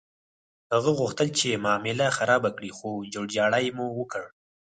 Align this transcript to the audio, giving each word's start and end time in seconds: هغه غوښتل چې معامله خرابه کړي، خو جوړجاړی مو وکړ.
هغه 0.73 0.91
غوښتل 0.99 1.27
چې 1.39 1.61
معامله 1.63 2.07
خرابه 2.17 2.49
کړي، 2.57 2.71
خو 2.77 2.89
جوړجاړی 3.13 3.65
مو 3.77 3.85
وکړ. 3.99 4.23